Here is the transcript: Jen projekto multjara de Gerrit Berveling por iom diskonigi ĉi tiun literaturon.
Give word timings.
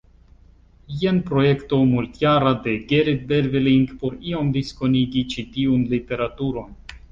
Jen 1.01 1.19
projekto 1.27 1.79
multjara 1.89 2.55
de 2.63 2.73
Gerrit 2.93 3.21
Berveling 3.33 3.85
por 4.05 4.17
iom 4.33 4.51
diskonigi 4.59 5.25
ĉi 5.35 5.49
tiun 5.55 5.87
literaturon. 5.95 6.77